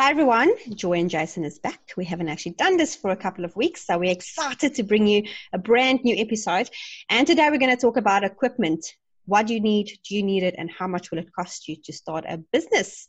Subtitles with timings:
[0.00, 1.80] Hi everyone, Joy and Jason is back.
[1.96, 5.08] We haven't actually done this for a couple of weeks, so we're excited to bring
[5.08, 6.70] you a brand new episode.
[7.10, 8.94] And today we're going to talk about equipment.
[9.26, 9.90] What do you need?
[10.08, 10.54] Do you need it?
[10.56, 13.08] And how much will it cost you to start a business?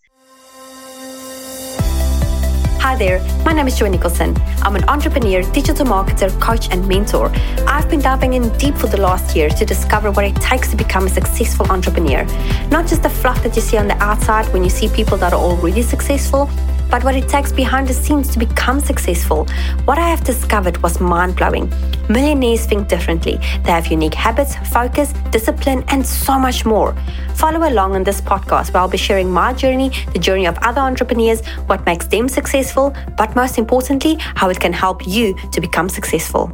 [2.81, 4.35] Hi there, my name is Joy Nicholson.
[4.63, 7.29] I'm an entrepreneur, digital marketer, coach, and mentor.
[7.67, 10.75] I've been diving in deep for the last year to discover what it takes to
[10.75, 12.23] become a successful entrepreneur.
[12.69, 15.33] Not just the fluff that you see on the outside when you see people that
[15.33, 16.49] are already successful,
[16.89, 19.45] but what it takes behind the scenes to become successful.
[19.85, 21.71] What I have discovered was mind blowing.
[22.09, 23.37] Millionaires think differently.
[23.63, 26.95] They have unique habits, focus, discipline, and so much more.
[27.35, 30.81] Follow along on this podcast where I'll be sharing my journey, the journey of other
[30.81, 35.89] entrepreneurs, what makes them successful, but most importantly, how it can help you to become
[35.89, 36.47] successful.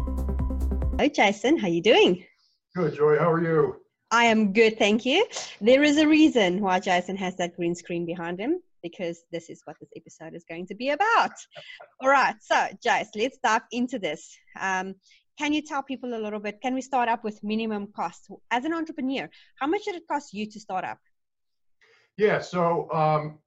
[0.98, 1.58] Hello, Jason.
[1.58, 2.26] How are you doing?
[2.76, 3.18] Good, Joy.
[3.18, 3.78] How are you?
[4.12, 5.26] I am good, thank you.
[5.60, 9.62] There is a reason why Jason has that green screen behind him because this is
[9.66, 11.32] what this episode is going to be about.
[12.02, 14.38] All right, so Jace, let's dive into this.
[14.60, 14.94] Um,
[15.40, 16.62] can you tell people a little bit?
[16.62, 19.28] Can we start up with minimum cost as an entrepreneur?
[19.60, 21.00] How much did it cost you to start up?
[22.18, 23.40] Yeah, so um,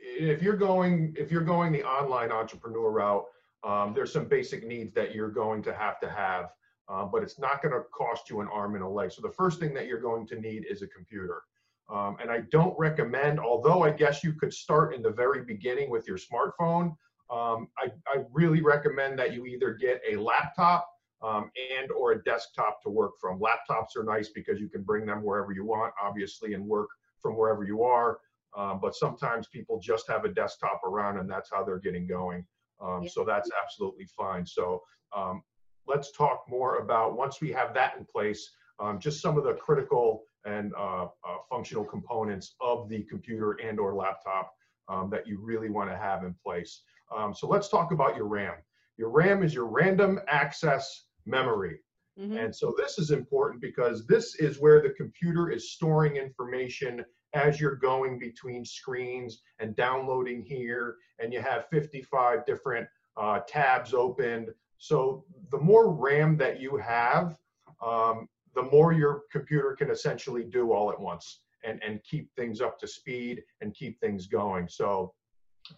[0.00, 3.24] if you're going if you're going the online entrepreneur route,
[3.64, 6.46] um, there's some basic needs that you're going to have to have,
[6.88, 9.10] uh, but it's not going to cost you an arm and a leg.
[9.10, 11.42] So the first thing that you're going to need is a computer.
[11.90, 15.90] Um, and I don't recommend, although I guess you could start in the very beginning
[15.90, 16.96] with your smartphone,
[17.30, 20.86] um, I, I, really recommend that you either get a laptop
[21.22, 23.40] um, and or a desktop to work from.
[23.40, 26.88] Laptops are nice because you can bring them wherever you want, obviously, and work
[27.20, 28.18] from wherever you are.
[28.54, 32.44] Um, but sometimes people just have a desktop around and that's how they're getting going.
[32.82, 33.08] Um, yeah.
[33.08, 34.44] So that's absolutely fine.
[34.44, 34.82] So
[35.16, 35.42] um,
[35.86, 38.50] let's talk more about once we have that in place,
[38.98, 41.08] just some of the critical and uh, uh,
[41.48, 44.52] functional components of the computer and or laptop
[44.88, 46.82] um, that you really want to have in place.
[47.14, 48.54] Um, so let's talk about your RAM.
[48.96, 51.78] Your RAM is your random access memory.
[52.18, 52.36] Mm-hmm.
[52.36, 57.04] And so this is important because this is where the computer is storing information
[57.34, 62.86] as you're going between screens and downloading here, and you have 55 different
[63.16, 64.50] uh, tabs opened.
[64.76, 67.36] So the more RAM that you have,
[67.82, 72.60] um, the more your computer can essentially do all at once and, and keep things
[72.60, 74.68] up to speed and keep things going.
[74.68, 75.14] So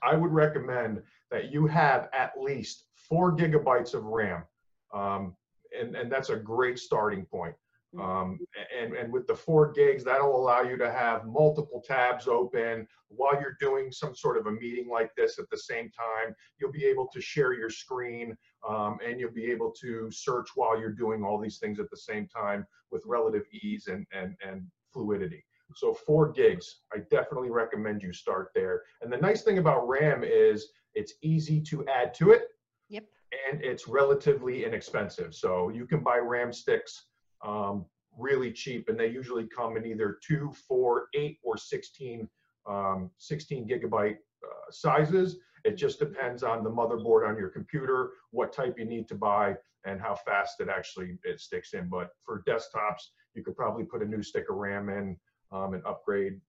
[0.03, 4.45] I would recommend that you have at least four gigabytes of RAM.
[4.93, 5.37] Um,
[5.79, 7.55] and, and that's a great starting point.
[8.01, 8.41] Um,
[8.77, 13.41] and, and with the four gigs, that'll allow you to have multiple tabs open while
[13.41, 16.35] you're doing some sort of a meeting like this at the same time.
[16.59, 18.37] You'll be able to share your screen
[18.69, 21.97] um, and you'll be able to search while you're doing all these things at the
[21.97, 25.45] same time with relative ease and, and, and fluidity.
[25.75, 28.83] So four gigs, I definitely recommend you start there.
[29.03, 32.43] And the nice thing about RAM is it's easy to add to it.
[32.89, 33.05] Yep.
[33.51, 35.35] And it's relatively inexpensive.
[35.35, 37.07] So you can buy RAM sticks
[37.45, 37.87] um,
[38.17, 42.29] really cheap, and they usually come in either two, four, eight, or 16,
[42.67, 45.39] um, 16 gigabyte uh, sizes.
[45.65, 49.57] It just depends on the motherboard on your computer, what type you need to buy,
[49.87, 51.89] and how fast it actually it sticks in.
[51.89, 53.03] But for desktops,
[53.35, 55.17] you could probably put a new stick of RAM in
[55.53, 56.41] um, and upgrade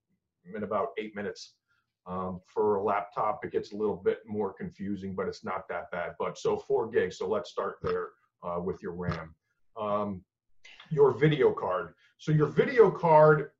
[0.53, 1.55] in about eight minutes.
[2.07, 5.89] Um, for a laptop, it gets a little bit more confusing, but it's not that
[5.91, 6.11] bad.
[6.19, 7.17] But so four gigs.
[7.17, 8.09] So let's start there
[8.43, 9.33] uh, with your RAM.
[9.75, 10.21] Um,
[10.89, 11.93] your video card.
[12.17, 13.51] So your video card,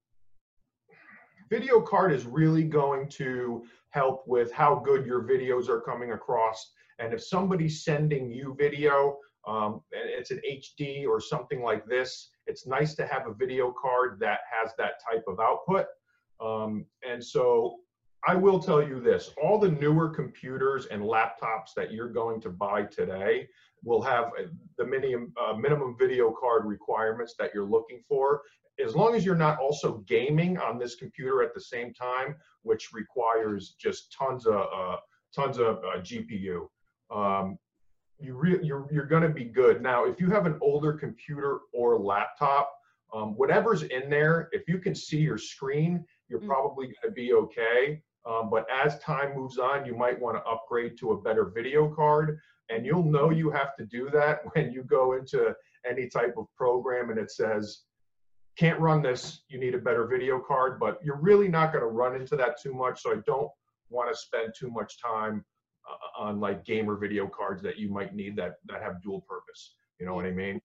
[1.49, 6.71] video card is really going to help with how good your videos are coming across.
[6.99, 9.17] And if somebody's sending you video,
[9.47, 13.71] um, and it's an HD or something like this, it's nice to have a video
[13.71, 15.85] card that has that type of output.
[16.39, 17.77] Um, and so
[18.27, 22.49] I will tell you this, all the newer computers and laptops that you're going to
[22.49, 23.47] buy today
[23.83, 24.31] will have
[24.77, 28.41] the minimum, uh, minimum video card requirements that you're looking for.
[28.83, 32.93] As long as you're not also gaming on this computer at the same time, which
[32.93, 34.97] requires just tons of uh,
[35.33, 36.67] tons of uh, GPU,
[37.09, 37.57] um,
[38.19, 39.81] you re- you're you're going to be good.
[39.81, 42.71] Now, if you have an older computer or laptop,
[43.13, 46.47] um, whatever's in there, if you can see your screen, you're mm.
[46.47, 48.01] probably going to be okay.
[48.25, 51.87] Um, but as time moves on, you might want to upgrade to a better video
[51.87, 52.39] card.
[52.69, 55.55] And you'll know you have to do that when you go into
[55.87, 57.81] any type of program and it says,
[58.57, 61.89] can't run this, you need a better video card, but you're really not going to
[61.89, 63.01] run into that too much.
[63.01, 63.51] So I don't
[63.89, 65.43] want to spend too much time
[65.89, 69.75] uh, on like gamer video cards that you might need that, that have dual purpose.
[69.99, 70.59] You know what I mean?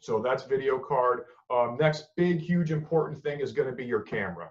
[0.00, 1.24] So that's video card.
[1.50, 4.50] Um, next big, huge, important thing is going to be your camera.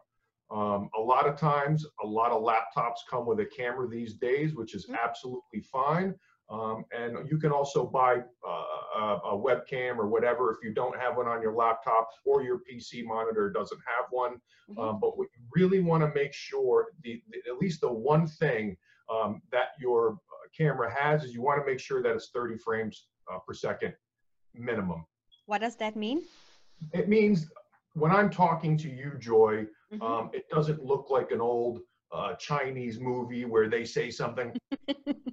[0.52, 4.56] Um, a lot of times, a lot of laptops come with a camera these days,
[4.56, 4.98] which is Mhm.
[5.00, 6.18] absolutely fine.
[6.50, 8.18] Um, and you can also buy
[8.48, 12.44] uh, a, a webcam or whatever if you don't have one on your laptop or
[12.44, 14.42] your PC monitor doesn't have one.
[14.70, 14.80] Mhm.
[14.82, 18.28] Um, but what you really want to make sure, the, the, at least the one
[18.28, 18.78] thing
[19.10, 22.58] um, that your uh, camera has is you want to make sure that it's 30
[22.58, 23.94] frames uh, per second
[24.54, 25.06] minimum.
[25.46, 26.24] What does that mean?
[26.94, 27.50] It means
[27.94, 30.02] when I'm talking to you, Joy, Mhm.
[30.02, 31.82] um, it doesn't look like an old
[32.12, 34.54] uh, Chinese movie where they say something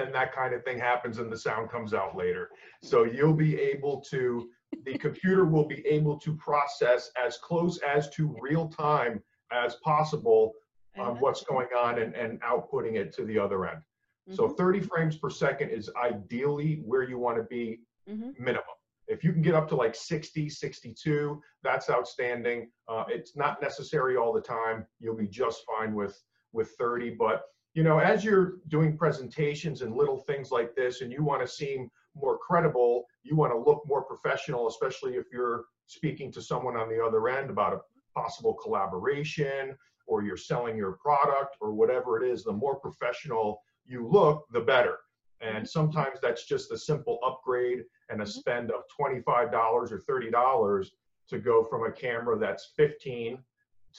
[0.00, 2.48] then that kind of thing happens and the sound comes out later.
[2.82, 4.48] So you'll be able to,
[4.84, 10.52] the computer will be able to process as close as to real time as possible
[10.98, 11.20] on Uh-huh.
[11.20, 13.82] what's going on and, and outputting it to the other end.
[14.30, 14.56] So Mhm.
[14.56, 18.38] 30 frames per second is ideally where you want to be Mhm.
[18.38, 18.64] minimum.
[19.08, 22.70] If you can get up to like 60, 62, that's outstanding.
[22.88, 24.86] Uh, it's not necessary all the time.
[25.00, 27.10] You'll be just fine with with 30.
[27.10, 27.42] But
[27.74, 31.48] you know, as you're doing presentations and little things like this, and you want to
[31.48, 36.76] seem more credible, you want to look more professional, especially if you're speaking to someone
[36.76, 37.80] on the other end about a
[38.18, 39.76] possible collaboration
[40.06, 42.42] or you're selling your product or whatever it is.
[42.42, 44.98] The more professional you look, the better.
[45.40, 48.28] And sometimes that's just a simple upgrade and a Mhm.
[48.28, 50.92] spend of $25 or $30
[51.28, 53.42] to go from a camera that's 15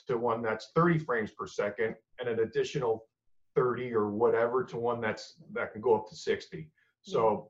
[0.08, 3.08] to one that's 30 frames per second and an additional
[3.56, 6.70] 30 or whatever to one that's that can go up to 60.
[7.04, 7.50] So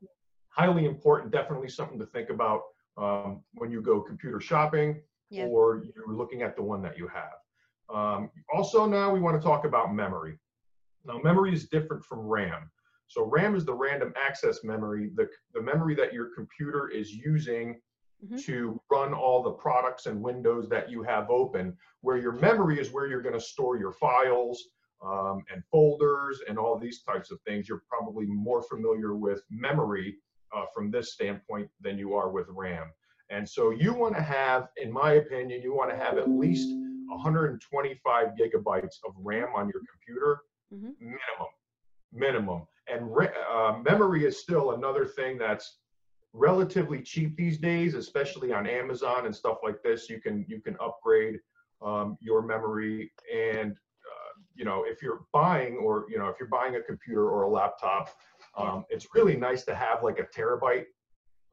[0.49, 2.61] highly important, definitely something to think about
[2.97, 5.45] um, when you go computer shopping Yeah.
[5.45, 7.37] or you're looking at the one that you have.
[7.93, 10.37] Um, also now we want to talk about memory.
[11.05, 12.69] Now memory is different from RAM.
[13.07, 17.81] So RAM is the random access memory, the, the memory that your computer is using
[18.23, 18.39] Mhm.
[18.45, 22.91] to run all the products and windows that you have open, where your memory is
[22.91, 24.63] where you're going to store your files
[25.03, 27.67] um, and folders and all these types of things.
[27.67, 30.17] You're probably more familiar with memory
[30.55, 32.91] uh, from this standpoint than you are with RAM.
[33.29, 36.69] And so you want to have, in my opinion, you want to have at least
[37.11, 40.41] 125 gigabytes of RAM on your computer
[40.73, 40.93] mm -hmm.
[40.99, 41.51] minimum
[42.11, 43.01] minimum and
[43.53, 45.79] uh, memory is still another thing that's
[46.33, 50.75] relatively cheap these days especially on amazon and stuff like this you can you can
[50.79, 51.39] upgrade
[51.81, 53.75] um, your memory and
[54.61, 57.49] you know if you're buying or you know if you're buying a computer or a
[57.49, 58.11] laptop
[58.55, 60.85] um, it's really nice to have like a terabyte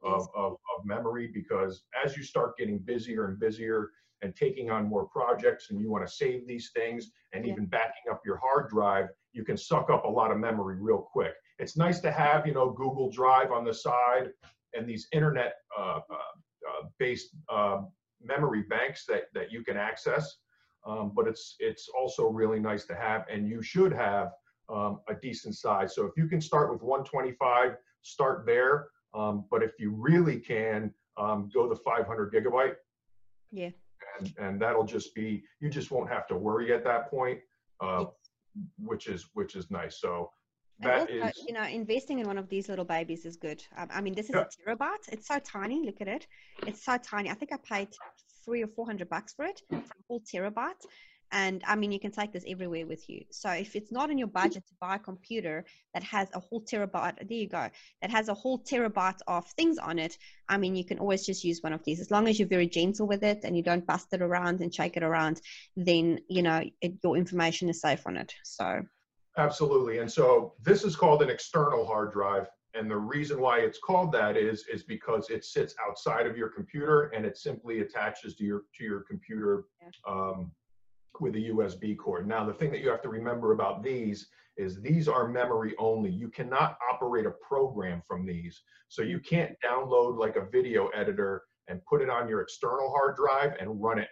[0.03, 3.89] of, of, of memory because as you start getting busier and busier
[4.21, 7.53] and taking on more projects and you want to save these things and Yeah.
[7.53, 11.01] even backing up your hard drive you can suck up a lot of memory real
[11.15, 11.33] quick.
[11.57, 14.29] It's nice to have you know google drive on the side
[14.75, 16.33] and these internet uh, uh,
[16.69, 17.81] uh, based uh,
[18.21, 20.37] memory banks that that you can access
[20.85, 24.31] um, but it's it's also really nice to have and you should have
[24.69, 29.63] um, a decent size so if you can start with 125 start there um, but
[29.63, 32.75] if you really can um, go the 500 gigabyte
[33.51, 33.69] Yeah.
[34.19, 37.39] and, and that'll just be you just won't have to worry at that point
[37.81, 38.05] uh,
[38.77, 40.31] which is which is nice so
[40.81, 43.61] that also, is you know, investing in one of these little babies is good.
[43.75, 44.45] Um, I mean, this is Yeah.
[44.45, 45.09] a terabyte.
[45.11, 45.85] It's so tiny.
[45.85, 46.25] Look at it.
[46.65, 47.29] It's so tiny.
[47.29, 47.89] I think I paid
[48.49, 50.83] three or four hundred bucks for it for a whole terabyte.
[51.31, 53.23] And I mean, you can take this everywhere with you.
[53.29, 55.63] So if it's not in your budget to buy a computer
[55.93, 57.69] that has a whole terabyte, there you go,
[58.01, 60.17] that has a whole terabyte of things on it.
[60.47, 62.67] I mean, you can always just use one of these as long as you're very
[62.67, 65.39] gentle with it and you don't bust it around and shake it around.
[65.77, 68.33] Then you know it, your information is safe on it.
[68.43, 68.81] So
[69.37, 69.99] Absolutely.
[69.99, 72.47] And so this is called an external hard drive.
[72.75, 76.49] And the reason why it's called that is, is because it sits outside of your
[76.49, 79.65] computer and it simply attaches to your, to your computer
[80.07, 80.51] um,
[81.19, 82.27] with a USB cord.
[82.27, 86.11] Now, the thing that you have to remember about these is these are memory only.
[86.11, 88.61] You cannot operate a program from these.
[88.87, 93.15] So you can't download like a video editor and put it on your external hard
[93.15, 94.09] drive and run it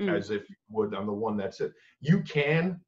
[0.00, 0.12] Mm.
[0.16, 1.72] as if you would on the one that's it.
[2.00, 2.80] You can,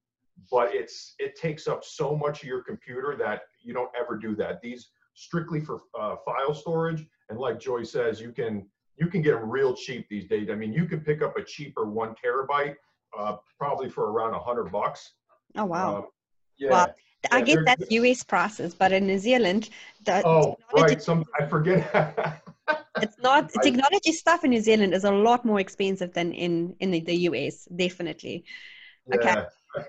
[0.50, 4.34] but it's it takes up so much of your computer that you don't ever do
[4.36, 4.60] that.
[4.60, 9.32] These strictly for uh, file storage, and like Joy says, you can you can get
[9.38, 10.48] them real cheap these days.
[10.50, 12.76] I mean, you can pick up a cheaper one terabyte
[13.18, 15.12] uh, probably for around a hundred bucks.
[15.56, 15.98] oh wow.
[15.98, 16.02] Uh,
[16.58, 16.70] yeah.
[16.70, 16.86] Well,
[17.32, 19.70] I Yeah, get that's US prices, but in New Zealand,
[20.04, 21.02] the oh, right.
[21.02, 21.80] Some I forget.
[23.02, 26.76] it's not I- technology stuff in New Zealand is a lot more expensive than in
[26.80, 28.44] in the, US, definitely.
[29.12, 29.30] Okay.
[29.30, 29.44] I,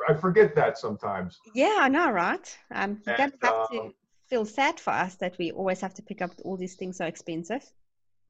[0.10, 1.40] I forget that sometimes.
[1.54, 2.58] Yeah, I know, right?
[2.72, 3.94] Um, you And, have to um,
[4.30, 7.06] feel sad for us that we always have to pick up all these things so
[7.06, 7.64] expensive.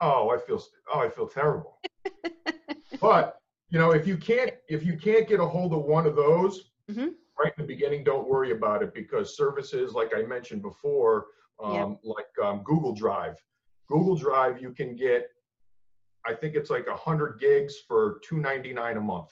[0.02, 0.62] Oh, I feel
[0.94, 1.80] oh, I feel terrible.
[3.02, 3.38] but
[3.70, 6.72] you know, if you can't if you can't get a hold of one of those
[6.90, 7.16] Mhm.
[7.38, 11.26] right in the beginning, don't worry about it because services like I mentioned before,
[11.62, 13.36] um, like um, Google Drive,
[13.90, 15.28] Google Drive, you can get,
[16.26, 19.30] I think it's like hundred gigs for two ninety nine a month.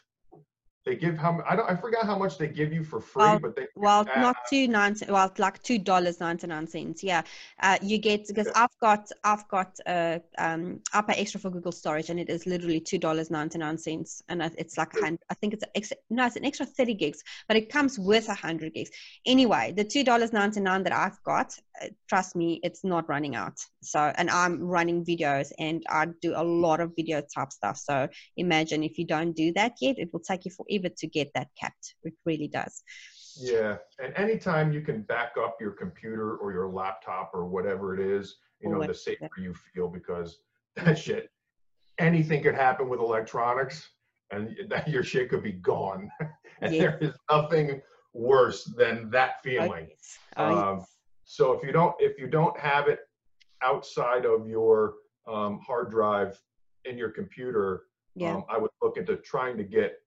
[0.85, 3.39] They give how I don't I forgot how much they give you for free, Well,
[3.39, 5.05] but they Well, Uh, not two ninety.
[5.09, 7.03] Well, like two dollars ninety nine cents.
[7.03, 7.23] Yeah,
[7.59, 8.63] uh, you get because Yeah.
[8.63, 12.45] I've got I've got uh, um I pay extra for Google storage, and it is
[12.45, 16.27] literally two dollars ninety nine cents, and it's like a I think it's extra, no,
[16.27, 18.91] it's an extra thirty gigs, but it comes with a hundred gigs.
[19.25, 23.35] Anyway, the two dollars ninety nine that I've got, uh, trust me, it's not running
[23.35, 23.57] out.
[23.81, 27.77] So, and I'm running videos, and I do a lot of video type stuff.
[27.77, 31.31] So imagine if you don't do that yet, it will take you forever to get
[31.35, 31.95] that capped.
[32.03, 32.83] It really does.
[33.41, 37.99] Yeah, and anytime you can back up your computer or your laptop or whatever it
[37.99, 40.39] is, you know, the safer you feel because
[40.75, 41.29] that shit,
[41.99, 43.89] anything could happen with electronics
[44.31, 46.09] and that your shit could be gone.
[46.61, 46.79] and Yes.
[46.81, 47.81] there is nothing
[48.13, 49.87] worse than that Oh, feeling.
[49.89, 50.17] yes.
[50.37, 50.95] Oh, Um, yes.
[51.25, 52.99] So if you don't if you don't have it
[53.61, 54.93] outside of your
[55.27, 56.39] um, hard drive
[56.85, 57.83] in your computer,
[58.15, 58.35] Yeah.
[58.35, 59.97] um, I would look into trying to get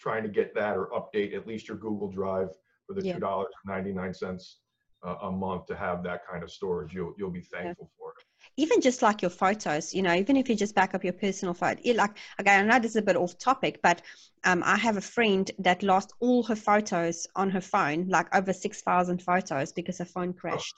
[0.00, 2.50] trying to get that or update at least your Google Drive
[2.86, 3.14] for the Yeah.
[3.14, 4.58] two dollars ninety nine cents
[5.02, 6.92] a month to have that kind of storage.
[6.92, 8.24] You'll you'll be thankful for it.
[8.56, 11.54] even just like your photos, you know, even if you just back up your personal
[11.54, 14.02] photo, it like again, I know this is a bit off topic, but
[14.44, 18.52] um, I have a friend that lost all her photos on her phone, like over
[18.52, 20.74] six thousand photos, because her phone crashed.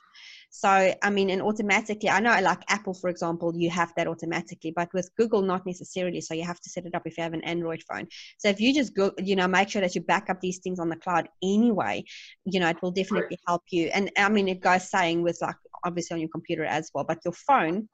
[0.54, 0.68] So
[1.02, 4.92] I mean, and automatically, I know like Apple, for example, you have that automatically, but
[4.92, 6.20] with Google, not necessarily.
[6.20, 8.06] So you have to set it up if you have an Android phone.
[8.36, 10.78] So if you just go, you know, make sure that you back up these things
[10.78, 12.04] on the cloud anyway,
[12.44, 13.86] you know, it will definitely help you.
[13.94, 17.20] And I mean, it goes saying with like obviously on your computer as well, but
[17.24, 17.88] your phone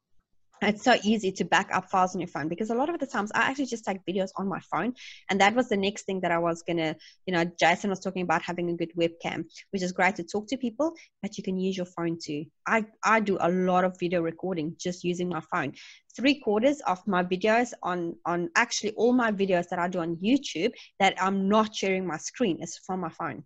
[0.63, 3.07] it's so easy to back up files on your phone because a lot of the
[3.07, 4.95] times I actually just take videos on my phone.
[5.31, 6.97] And that was the next thing that I was going to,
[7.27, 10.49] you know, Jason was talking about having a good webcam, which is great to talk
[10.49, 12.45] to people, but you can use your phone too.
[12.67, 15.75] I, I do a lot of video recording just using my phone.
[16.17, 20.17] Three quarters of my videos on, on actually all my videos that I do on
[20.17, 23.45] YouTube that I'm not sharing my screen is from my phone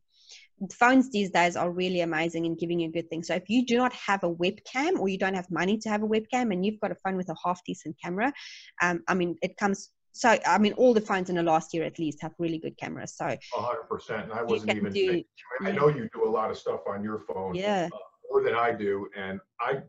[0.70, 3.28] phones these days are really amazing in giving you good things.
[3.28, 6.02] So if you do not have a webcam or you don't have money to have
[6.02, 8.32] a webcam and you've got a phone with a half decent camera,
[8.80, 9.90] um, I mean, it comes.
[10.12, 12.76] So I mean, all the phones in the last year at least have really good
[12.76, 13.14] cameras.
[13.16, 14.24] So hundred percent.
[14.24, 15.24] And I wasn't even do- thinking,
[15.62, 15.72] I yeah.
[15.74, 17.54] know you do a lot of stuff on your phone.
[17.54, 17.96] yeah, uh,
[18.30, 19.08] more than I do.
[19.16, 19.80] And I,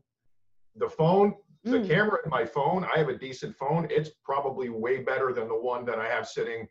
[0.76, 1.88] the phone, the Mm.
[1.88, 3.88] camera in my phone, I have a decent phone.
[3.90, 6.68] It's probably way better than the one that I have sitting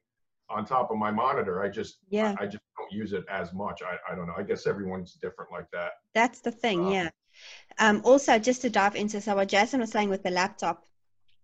[0.53, 1.63] on top of my monitor.
[1.63, 3.83] I just, yeah, I just don't use it as much.
[3.83, 4.35] I, I don't know.
[4.37, 5.93] I guess everyone's different like that.
[6.15, 6.87] that's the thing.
[6.87, 7.11] uh, Yeah.
[7.79, 10.85] Um, also, just to dive into so what Jason was saying with the laptop,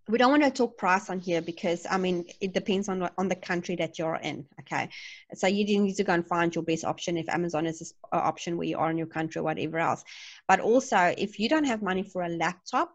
[0.08, 3.14] we don't want to talk price on here because I mean it depends on what-
[3.18, 4.46] on the country that you're in.
[4.60, 4.88] Okay,
[5.34, 8.20] so you do need to go and find your best option if Amazon is an
[8.20, 10.04] option where you are in your country or whatever else.
[10.46, 12.94] But also, if you don't have money for a laptop,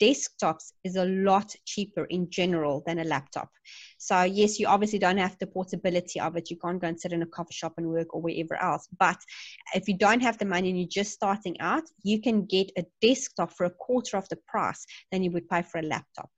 [0.00, 3.50] desktops is a lot cheaper in general than a laptop.
[3.98, 6.50] So yes, you obviously don't have the portability of it.
[6.50, 8.88] You can't go and sit in a coffee shop and work or wherever else.
[8.98, 9.18] But
[9.74, 12.84] if you don't have the money and you're just starting out, you can get a
[13.00, 16.30] desktop for a quarter of the price than you would pay for a laptop.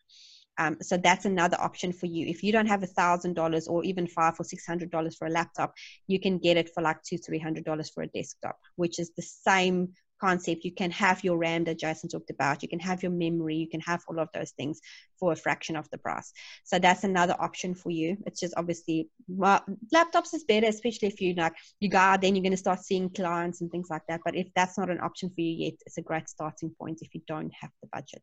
[0.56, 2.26] Um, so that's another option for you.
[2.28, 5.26] If you don't have a thousand dollars or even five or six hundred dollars for
[5.26, 5.74] a laptop,
[6.06, 9.10] you can get it for like two, three hundred dollars for a desktop, which is
[9.16, 9.92] the same
[10.25, 10.64] concept.
[10.64, 12.62] You can have your RAM that Jason talked about.
[12.62, 13.57] You can have your memory.
[13.57, 14.81] You can have all of those things
[15.19, 16.33] for a fraction of the price.
[16.64, 18.16] So that's another option for you.
[18.26, 19.61] It's just obviously well,
[19.95, 22.81] laptops is better, especially if you like you go out, then you're going to start
[22.81, 24.21] seeing clients and things like that.
[24.25, 27.14] But if that's not an option for you yet, it's a great starting point if
[27.14, 28.23] you don't have the budget.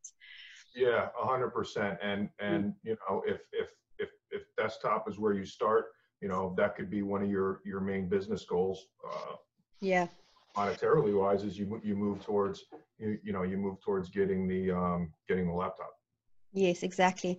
[0.74, 1.98] Yeah, a hundred percent.
[2.02, 3.68] And, and, you know, if, if,
[3.98, 5.84] if, if desktop is where you start,
[6.22, 9.34] you know, that could be one of your, your main business goals, uh,
[9.80, 10.06] Yeah.
[10.56, 12.64] Monetarily wise, as you, you move towards,
[12.98, 15.90] you, you know, you move towards getting the, um, getting the laptop.
[16.52, 17.38] Yes, exactly.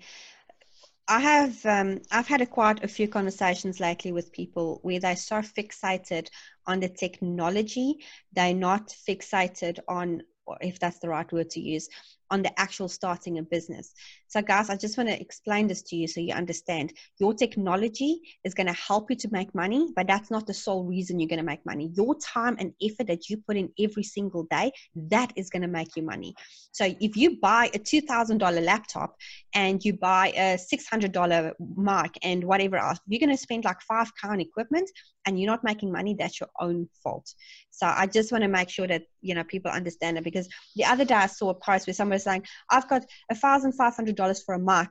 [1.08, 5.17] I have um, I've had a quite a few conversations lately with people where they're
[5.17, 6.29] so fixated
[6.65, 7.98] on the technology,
[8.32, 10.24] they're not fixated on,
[10.62, 11.89] if that's the right word to use,
[12.31, 13.93] on the actual starting a business.
[14.27, 16.93] So, guys, I just want to explain this to you so you understand.
[17.19, 20.83] Your technology is going to help you to make money, but that's not the sole
[20.83, 21.91] reason you're going to make money.
[21.93, 25.67] Your time and effort that you put in every single day, that is going to
[25.67, 26.33] make you money.
[26.71, 29.15] So, if you buy a $2,000 laptop
[29.53, 34.11] and you buy a $600 mic and whatever else, you're going to spend like five
[34.23, 34.89] on equipment
[35.25, 37.33] and you're not making money, that's your own fault.
[37.69, 40.85] So I just want to make sure that you know people understand it because the
[40.85, 43.96] other day I saw a post where somebody was saying, "I've got a thousand five
[43.96, 44.89] hundred dollars for a mic.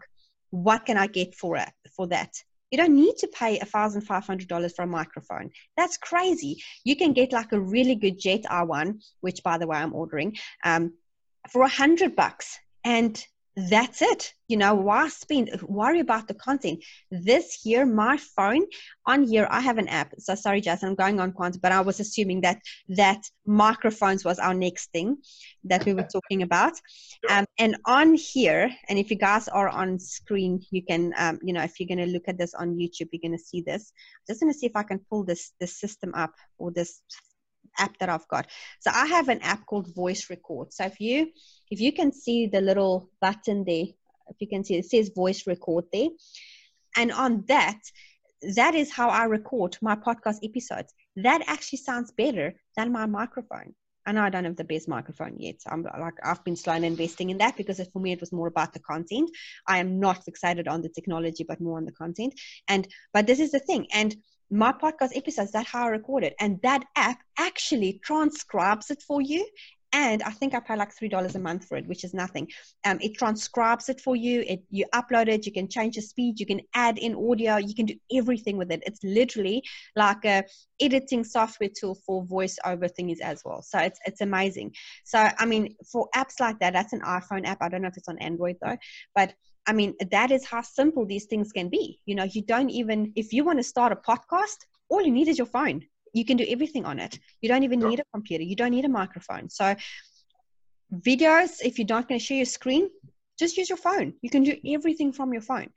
[0.50, 2.32] What can I get for it for that?"
[2.72, 5.50] You don't need to pay $1,500 for a microphone.
[5.76, 6.62] That's crazy.
[6.84, 10.38] You can get like a really good Yeti one, which by the way, I'm ordering,
[10.64, 10.94] um,
[11.50, 12.58] for a hundred bucks.
[12.82, 13.22] And
[13.56, 14.32] that's it.
[14.48, 16.82] You know why spend worry about the content.
[17.10, 18.66] This here my phone
[19.06, 20.12] on here i have an app.
[20.18, 24.38] So sorry jason i'm going on quant but i was assuming that that microphones was
[24.38, 25.18] our next thing
[25.64, 26.72] that we were talking about.
[27.30, 31.52] Um, and on here and if you guys are on screen you can um, you
[31.52, 33.92] know if you're going to look at this on youtube you're going to see this.
[33.94, 37.00] I'm just going to see if i can pull this this system up or this
[37.78, 38.46] app that I've got.
[38.80, 40.72] So I have an app called Voice Record.
[40.72, 41.30] So if you
[41.72, 43.86] if you can see the little button there,
[44.28, 46.10] if you can see it says Voice Record there,
[46.98, 47.80] and on that,
[48.56, 50.92] that is how I record my podcast episodes.
[51.16, 53.74] That actually sounds better than my microphone.
[54.06, 55.62] Know I don't have the best microphone yet.
[55.62, 58.48] So I'm like I've been slowly investing in that because for me it was more
[58.48, 59.30] about the content.
[59.66, 62.34] I am not fixated on the technology, but more on the content.
[62.68, 63.86] And but this is the thing.
[63.94, 64.14] And
[64.50, 66.34] my podcast episodes, that's how I record it.
[66.38, 69.46] And that app actually transcribes it for you.
[69.92, 72.48] And I think I pay like three dollars a month for it, which is nothing.
[72.84, 74.42] Um, it transcribes it for you.
[74.46, 75.44] It you upload it.
[75.44, 76.40] You can change the speed.
[76.40, 77.56] You can add in audio.
[77.56, 78.82] You can do everything with it.
[78.86, 79.62] It's literally
[79.94, 80.44] like a
[80.80, 83.62] editing software tool for voiceover things as well.
[83.62, 84.74] So it's it's amazing.
[85.04, 87.58] So I mean, for apps like that, that's an iPhone app.
[87.60, 88.76] I don't know if it's on Android though,
[89.14, 89.34] but
[89.66, 92.00] I mean, that is how simple these things can be.
[92.04, 94.56] You know, you don't even, if you want to start a podcast,
[94.88, 95.82] all you need is your phone.
[96.12, 97.18] You can do everything on it.
[97.40, 98.44] You don't even need a computer.
[98.44, 99.48] You don't need a microphone.
[99.50, 99.74] So,
[100.94, 102.90] videos, if you're not going to share your screen,
[103.38, 104.14] just use your phone.
[104.22, 105.68] You can do everything from your phone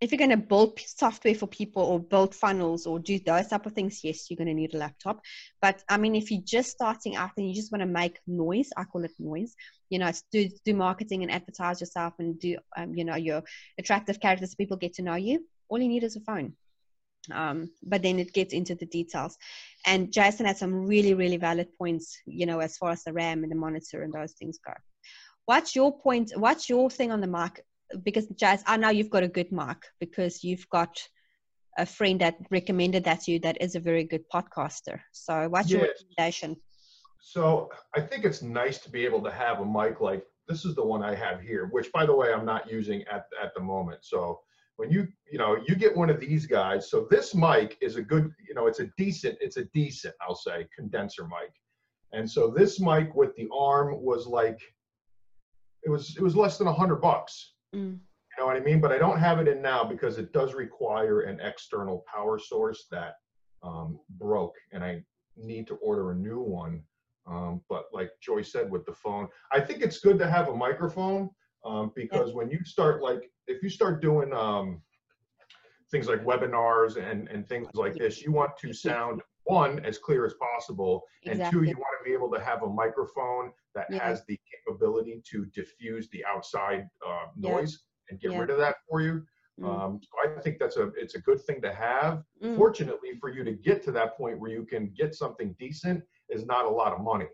[0.00, 3.66] if you're going to build software for people or build funnels or do those type
[3.66, 5.20] of things, yes, you're going to need a laptop.
[5.60, 8.70] But I mean, if you're just starting out and you just want to make noise,
[8.76, 9.54] I call it noise,
[9.90, 13.42] you know, do, do marketing and advertise yourself and do, um, you know, your
[13.78, 15.44] attractive characters, people get to know you.
[15.68, 16.54] All you need is a phone.
[17.32, 19.36] Um, but then it gets into the details.
[19.86, 23.42] And Jason had some really, really valid points, you know, as far as the RAM
[23.42, 24.72] and the monitor and those things go.
[25.46, 26.32] What's your point?
[26.36, 27.64] What's your thing on the market?
[28.02, 31.00] because Jazz, I know you've got a good mark because you've got
[31.76, 35.00] a friend that recommended that to you that is a very good podcaster.
[35.12, 36.56] So what's your recommendation?
[37.20, 40.74] So I think it's nice to be able to have a mic like this is
[40.74, 43.60] the one I have here, which by the way, I'm not using at, at the
[43.60, 44.00] moment.
[44.02, 44.40] So
[44.78, 48.02] when you, you know, you get one of these guys, so this mic is a
[48.02, 51.52] good, you know, it's a decent, it's a decent, I'll say condenser mic.
[52.12, 54.60] And so this mic with the arm was like,
[55.82, 57.54] it was, it was less than a hundred bucks.
[57.74, 57.98] Mm.
[57.98, 58.80] You know what I mean?
[58.80, 62.86] But I don't have it in now because it does require an external power source
[62.92, 63.14] that
[63.64, 65.02] um, broke, and I
[65.36, 66.84] need to order a new one.
[67.26, 70.54] Um, but like Joy said with the phone, I think it's good to have a
[70.54, 71.30] microphone
[71.64, 74.80] um, because when you start like if you start doing um,
[75.90, 80.26] things like webinars and and things like this, you want to sound one as clear
[80.26, 81.42] as possible, exactly.
[81.42, 84.06] and two you want to be able to have a microphone that yeah.
[84.06, 88.10] has the capability to diffuse the outside uh, noise yeah.
[88.10, 88.38] and get yeah.
[88.38, 89.22] rid of that for you.
[89.60, 89.66] Mm.
[89.66, 92.22] Um, so I think that's a it's a good thing to have.
[92.42, 92.56] Mm.
[92.56, 96.46] Fortunately, for you to get to that point where you can get something decent is
[96.46, 97.26] not a lot of money.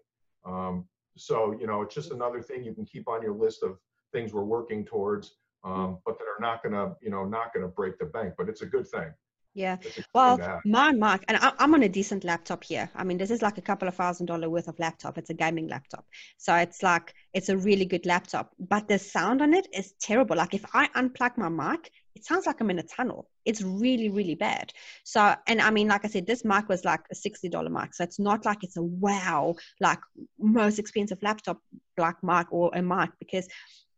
[0.47, 3.79] Um, so you know, it's just another thing you can keep on your list of
[4.15, 5.27] things we're working towards,
[5.65, 5.99] um, mm.
[6.07, 8.35] but that are not gonna you know not gonna break the bank.
[8.39, 9.11] But it's a good thing.
[9.55, 9.77] Yeah.
[10.13, 12.91] Well, my mic, and I, am on a decent laptop here.
[12.97, 15.17] I mean, this is like a couple of thousand dollar worth of laptop.
[15.17, 16.05] It's a gaming laptop.
[16.39, 20.37] So it's like, it's a really good laptop, but the sound on it is terrible.
[20.37, 23.29] Like if I unplug my mic, it sounds like I'm in a tunnel.
[23.45, 24.73] It's really, really bad.
[25.05, 27.95] So, and I mean, like I said, this mic was like a $60 mic.
[27.95, 30.01] So it's not like it's a wow, like
[30.39, 31.59] most expensive laptop,
[31.99, 33.49] like mic or a mic because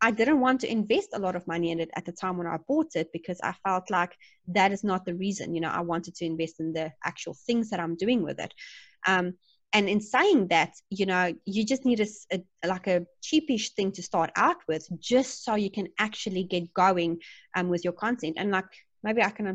[0.01, 2.47] I didn't want to invest a lot of money in it at the time when
[2.47, 4.13] I bought it because I felt like
[4.49, 5.55] that is not the reason.
[5.55, 8.53] You know, I wanted to invest in the actual things that I'm doing with it.
[9.07, 9.35] Um,
[9.73, 13.93] and in saying that, you know, you just need a, a, like a cheapish thing
[13.93, 17.19] to start out with, just so you can actually get going
[17.55, 18.37] um, with your content.
[18.39, 18.65] And like
[19.03, 19.47] maybe I can.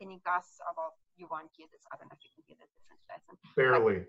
[0.00, 0.44] Can you guys?
[0.70, 1.82] About you won't hear this.
[1.92, 4.00] I don't know if you can hear the difference, Barely.
[4.00, 4.06] But,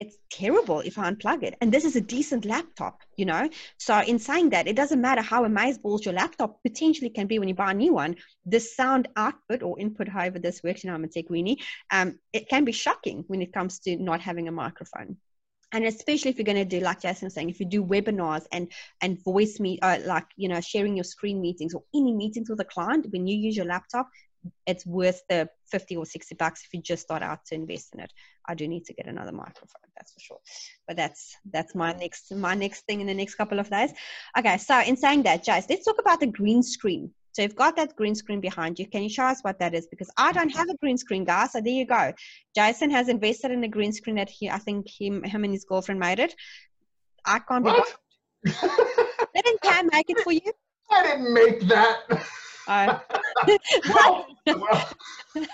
[0.00, 1.56] it's terrible if I unplug it.
[1.60, 3.48] And this is a decent laptop, you know?
[3.78, 7.48] So, in saying that, it doesn't matter how amazeballs your laptop potentially can be when
[7.48, 10.94] you buy a new one, the sound output or input, however this works, you know,
[10.94, 11.56] I'm a tech weenie,
[11.90, 15.16] um, it can be shocking when it comes to not having a microphone.
[15.72, 18.46] And especially if you're going to do, like Jason was saying, if you do webinars
[18.52, 22.48] and and voice me, uh, like you know, sharing your screen meetings or any meetings
[22.48, 24.08] with a client, when you use your laptop,
[24.66, 28.00] it's worth the 50 or 60 bucks if you just start out to invest in
[28.00, 28.12] it.
[28.46, 30.38] I do need to get another microphone that's for sure.
[30.86, 33.92] But that's that's my next my next thing in the next couple of days.
[34.38, 37.76] Okay so in saying that jace let's talk about the green screen So you've got
[37.76, 38.86] that green screen behind you.
[38.88, 39.86] Can you show us what that is?
[39.86, 41.52] Because I don't have a green screen, guys.
[41.52, 42.12] So there you go.
[42.52, 45.62] Jason has invested in a green screen that he, I think him, him and his
[45.62, 46.34] girlfriend made it.
[47.24, 47.70] I can't be.
[47.70, 47.94] What?
[49.36, 50.40] Didn't Pam make it for you?
[50.90, 52.00] I didn't make that.
[52.66, 53.00] Oh.
[53.88, 54.90] well, well,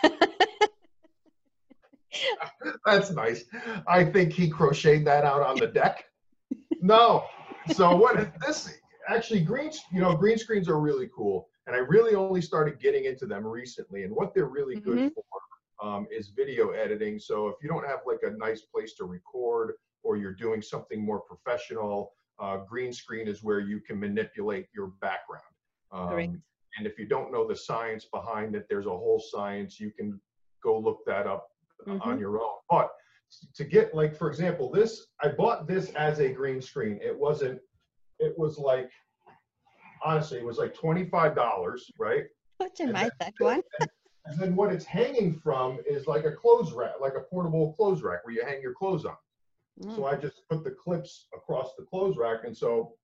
[2.87, 3.45] that's nice.
[3.87, 6.07] I think he crocheted that out on the deck.
[6.81, 7.27] No.
[7.75, 8.73] So what is this?
[9.07, 13.05] Actually, green, you know, green screens are really cool, and I really only started getting
[13.07, 14.05] into them recently.
[14.05, 15.15] And what they're really good Mhm.
[15.15, 15.25] for
[15.83, 17.19] um, is video editing.
[17.19, 21.01] So if you don't have like a nice place to record, or you're doing something
[21.05, 25.43] more professional, uh, green screen is where you can manipulate your background.
[25.91, 26.43] Um,
[26.77, 29.81] and if you don't know the science behind it, there's a whole science.
[29.81, 30.21] You can
[30.63, 31.51] go look that up
[32.01, 32.59] on your own.
[32.71, 32.91] But
[33.55, 36.99] to get like, for example, this, I bought this as a green screen.
[37.03, 37.61] It wasn't,
[38.21, 38.91] it was like,
[40.05, 42.25] honestly, it was like $25, right?
[42.61, 43.63] You And made that one?
[44.27, 48.01] And then what it's hanging from is like a clothes rack, like a portable clothes
[48.03, 49.17] rack where you hang your clothes on.
[49.83, 49.95] Mm.
[49.95, 52.39] So I just put the clips across the clothes rack.
[52.47, 52.95] And so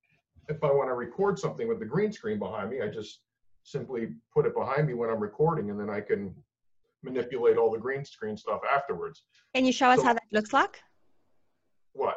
[0.49, 3.21] if I want to record something with the green screen behind me, I just
[3.65, 6.35] simply put it behind me when I'm recording and then I can
[7.03, 9.25] manipulate all the green screen stuff afterwards.
[9.55, 10.81] Can you show us So- how that looks like
[11.93, 12.17] What?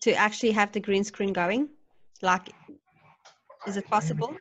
[0.00, 1.68] to actually have the green screen going?
[2.22, 2.48] Like,
[3.66, 4.36] is it possible?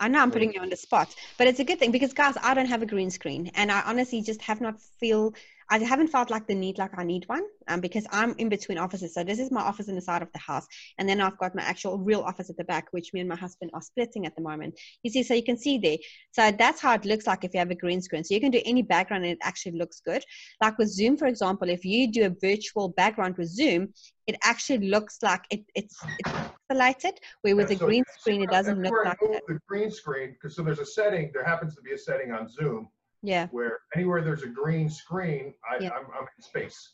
[0.00, 2.36] I know I'm putting you on the spot, but it's a good thing because guys,
[2.42, 5.34] I don't have a green screen, and I honestly just have not feel.
[5.70, 8.78] I haven't felt like the need like I need one, um, because I'm in between
[8.78, 9.14] offices.
[9.14, 10.66] So this is my office in the side of the house,
[10.98, 13.36] and then I've got my actual real office at the back, which me and my
[13.36, 14.78] husband are splitting at the moment.
[15.02, 15.96] You see, so you can see there.
[16.32, 18.24] So that's how it looks like if you have a green screen.
[18.24, 20.22] So you can do any background, and it actually looks good.
[20.62, 23.92] Like with Zoom, for example, if you do a virtual background with Zoom,
[24.26, 26.30] it actually looks like it, it's it's
[26.70, 27.16] pixelated.
[27.42, 29.42] Where with Yeah, a so green screen, it doesn't look like that.
[29.46, 32.48] The green screen, because so there's a setting, there happens to be a setting on
[32.48, 32.88] Zoom
[33.24, 33.46] Yeah.
[33.48, 35.90] where anywhere there's a green screen, I, Yeah.
[35.90, 36.92] I'm, I'm in space.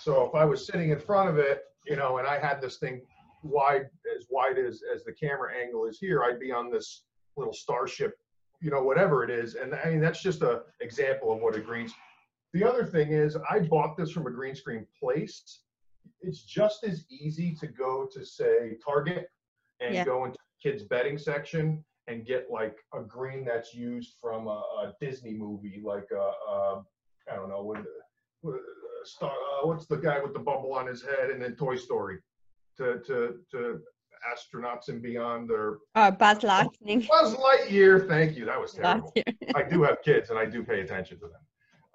[0.00, 2.78] So if I was sitting in front of it, you know, and I had this
[2.78, 3.02] thing
[3.42, 3.86] wide,
[4.16, 7.04] as wide as, as the camera angle is here, I'd be on this
[7.36, 8.14] little starship,
[8.62, 9.54] you know, whatever it is.
[9.56, 11.90] And I mean, that's just a example of what a green.
[12.54, 15.60] The other thing is I bought this from a green screen place.
[16.22, 19.28] It's just as easy to go to say Target
[19.80, 20.04] and Yeah.
[20.04, 24.94] go into kids bedding section and get like a green that's used from a, a
[25.00, 26.82] Disney movie, like a, a
[27.30, 27.78] I don't know what,
[28.42, 31.56] what uh, star, uh, what's the guy with the bubble on his head and then
[31.56, 32.18] Toy Story,
[32.78, 33.80] to to to
[34.32, 37.00] astronauts and beyond or Oh, Buzz Lightning.
[37.08, 38.08] Buzz Lightyear.
[38.08, 38.44] Thank you.
[38.44, 39.12] That was terrible.
[39.54, 41.40] I do have kids and I do pay attention to them.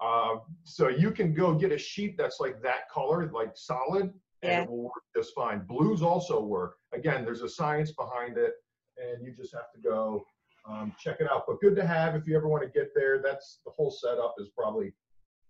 [0.06, 4.02] Um, so you can go get a sheet that's like that color, like solid,
[4.42, 4.62] and Yeah.
[4.62, 5.60] it will work just fine.
[5.60, 6.76] Blues also work.
[6.92, 8.54] Again, there's a science behind it,
[8.98, 10.24] and you just have to go
[10.68, 11.44] um, check it out.
[11.46, 13.20] But good to have if you ever want to get there.
[13.22, 14.92] That's the whole setup is probably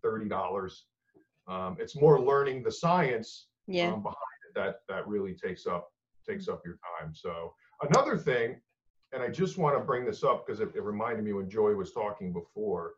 [0.03, 0.87] thirty dollars.
[1.49, 3.93] Um, it's more learning the science Yeah.
[3.93, 4.17] um, behind
[4.49, 5.89] it that that really takes up
[6.29, 7.13] takes up your time.
[7.15, 7.53] So
[7.83, 8.61] another thing,
[9.13, 11.75] and I just want to bring this up because it, it reminded me when Joy
[11.75, 12.93] was talking before.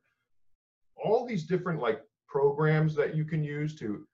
[1.03, 4.07] All these different like programs that you can use to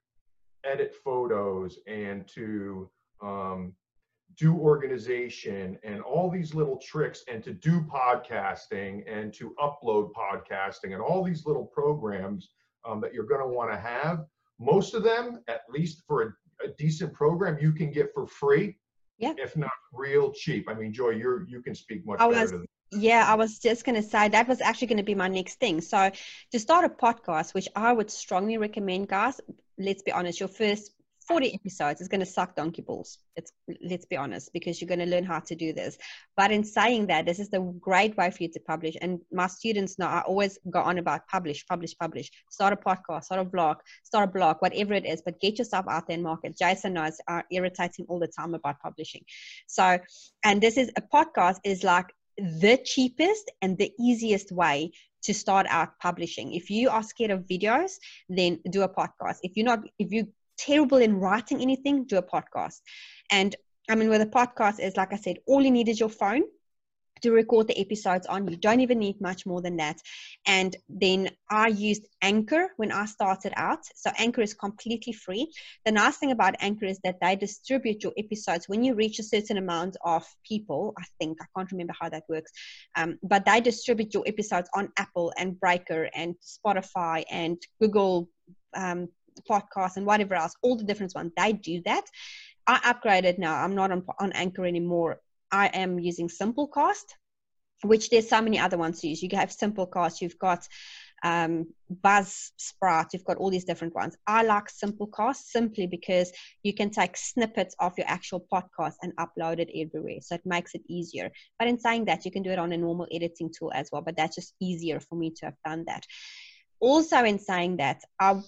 [0.63, 2.89] edit photos and to
[3.21, 3.73] um,
[4.41, 10.93] do organization and all these little tricks and to do podcasting and to upload podcasting
[10.93, 12.49] and all these little programs
[12.87, 14.25] um, that you're going to want to have
[14.59, 18.75] most of them at least for a, a decent program you can get for free
[19.19, 19.33] Yeah.
[19.37, 22.51] if not real cheap i mean joy you're you can speak much I better was-
[22.51, 22.65] than
[23.09, 25.55] Yeah, I was just going to say that was actually going to be my next
[25.63, 25.75] thing.
[25.91, 25.99] So,
[26.51, 29.35] to start a podcast, which I would strongly recommend, guys,
[29.87, 30.85] let's be honest, your first
[31.31, 33.17] 40 episodes is going to suck donkey balls.
[33.37, 35.97] It's let's be honest, because you're going to learn how to do this.
[36.35, 38.97] But in saying that, this is the great way for you to publish.
[39.01, 42.29] And my students know I always go on about publish, publish, publish.
[42.49, 45.21] Start a podcast, start a blog, start a blog, whatever it is.
[45.21, 46.57] But get yourself out there and market.
[46.57, 49.23] Jason knows are irritating all the time about publishing.
[49.67, 49.99] So,
[50.43, 54.91] and this is a podcast is like the cheapest and the easiest way
[55.23, 56.53] to start out publishing.
[56.53, 57.91] If you are scared of videos,
[58.27, 59.37] then do a podcast.
[59.43, 60.25] If you're not, if you're
[60.65, 62.79] terrible in writing anything, do a podcast.
[63.31, 63.55] And
[63.89, 66.43] I mean, with a podcast is like I said, all you need is your phone
[67.21, 68.47] to record the episodes on.
[68.47, 69.99] You don't even need much more than that.
[70.45, 73.79] And then I used Anchor when I started out.
[73.95, 75.51] So Anchor is completely free.
[75.85, 79.23] The nice thing about Anchor is that they distribute your episodes when you reach a
[79.23, 80.93] certain amount of people.
[80.97, 82.51] I think I can't remember how that works,
[82.95, 88.29] um, but they distribute your episodes on Apple and Breaker and Spotify and Google
[88.75, 89.09] um,
[89.49, 90.55] Podcasts and whatever else.
[90.61, 92.05] All the different ones they do that.
[92.67, 93.55] I upgraded now.
[93.63, 95.19] I'm not on on Anchor anymore.
[95.51, 97.05] I am using Simplecast.
[97.83, 99.21] which there's so many other ones to use.
[99.23, 100.67] You have Simplecast, you've got
[101.23, 101.67] um,
[102.03, 104.15] Buzzsprout, you've got all these different ones.
[104.27, 106.31] I like Simplecast simply because
[106.63, 110.19] you can take snippets of your actual podcast and upload it everywhere.
[110.21, 111.31] So it makes it easier.
[111.59, 114.01] But in saying that, you can do it on a normal editing tool as well.
[114.01, 116.05] But that's just easier for me to have done that.
[116.79, 118.41] Also, in saying that, I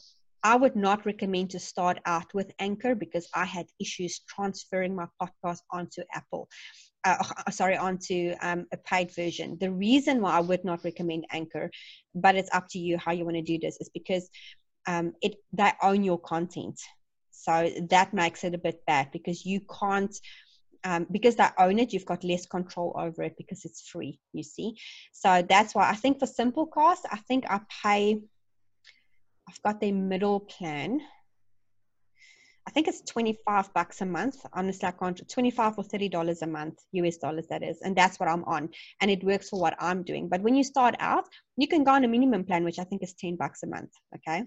[0.44, 5.08] I would not recommend to start out with Anchor because I had issues transferring my
[5.22, 6.50] podcast onto Apple.
[7.06, 9.58] Uh, uh, sorry, onto um, a paid version.
[9.60, 11.72] The reason why I would not recommend Anchor,
[12.14, 14.30] but it's up to you how you want to do this, is because
[14.86, 16.80] um, it they own your content,
[17.32, 20.16] so that makes it a bit bad because you can't.
[20.86, 24.20] Um, because they own it, you've got less control over it because it's free.
[24.34, 24.76] You see,
[25.14, 28.22] so that's why I think for simple Simplecast, I think I pay
[29.54, 31.00] I've got their middle plan.
[32.66, 34.38] I think it's 25 bucks a month.
[34.52, 37.82] Honestly, I can't, 25 or $30 a month, US dollars, that is.
[37.82, 38.70] And that's what I'm on.
[39.00, 40.28] And it works for what I'm doing.
[40.28, 43.04] But when you start out, you can go on a minimum plan, which I think
[43.04, 43.92] is 10 bucks a month.
[44.16, 44.46] Okay.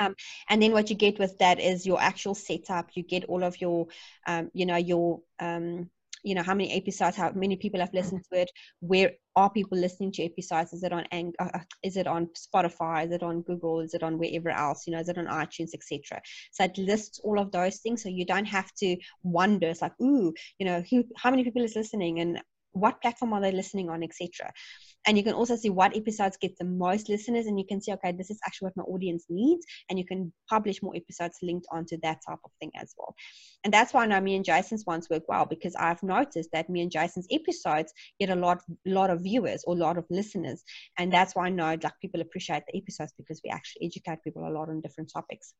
[0.00, 0.14] Um,
[0.48, 2.90] and then what you get with that is your actual setup.
[2.94, 3.88] You get all of your,
[4.26, 5.90] um, you know, your um,
[6.22, 9.78] you know how many episodes how many people have listened to it where are people
[9.78, 10.74] listening to episodes?
[10.74, 13.06] Is it on uh, uh, is it on spotify?
[13.06, 13.80] Is it on google?
[13.80, 14.86] Is it on wherever else?
[14.86, 18.08] You know is it on itunes etc so it lists all of those things so
[18.08, 21.76] you don't have to wonder it's like ooh you know who, how many people is
[21.76, 24.52] listening and what platform are they listening on etc
[25.06, 27.92] and you can also see what episodes get the most listeners and you can see
[27.92, 31.66] okay this is actually what my audience needs and you can publish more episodes linked
[31.72, 33.14] onto that type of thing as well
[33.64, 36.70] and that's why I know me and Jason's ones work well because I've noticed that
[36.70, 40.62] me and Jason's episodes get a lot lot of viewers or a lot of listeners
[40.98, 44.46] and that's why I know like people appreciate the episodes because we actually educate people
[44.46, 45.54] a lot on different topics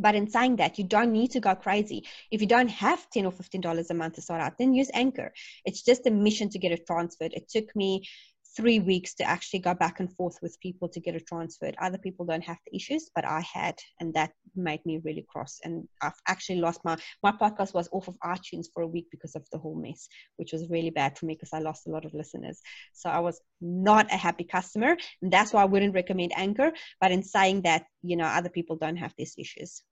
[0.00, 2.04] but in saying that, you don't need to go crazy.
[2.30, 5.32] If you don't have 10 or $15 a month to start out, then use Anchor.
[5.64, 7.34] It's just a mission to get it transferred.
[7.34, 8.08] It took me
[8.56, 11.76] three weeks to actually go back and forth with people to get it transferred.
[11.80, 15.60] Other people don't have the issues, but I had, and that made me really cross.
[15.64, 19.34] And I've actually lost my my podcast was off of iTunes for a week because
[19.34, 22.04] of the whole mess, which was really bad for me because I lost a lot
[22.04, 22.60] of listeners.
[22.92, 26.72] So I was not a happy customer, and that's why I wouldn't recommend Anchor.
[27.00, 29.82] But in saying that, you know, other people don't have these issues